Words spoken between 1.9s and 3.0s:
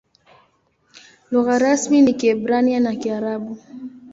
ni Kiebrania na